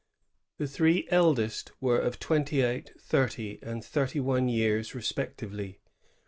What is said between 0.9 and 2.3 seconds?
eldest were of